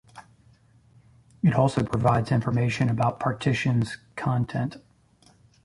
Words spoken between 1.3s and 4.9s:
It also provides information about partitions content.